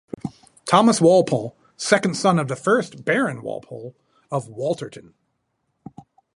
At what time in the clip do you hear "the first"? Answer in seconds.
2.47-3.05